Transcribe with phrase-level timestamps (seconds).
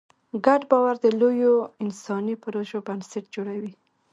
[0.45, 3.73] ګډ باور د لویو انساني پروژو بنسټ جوړوي.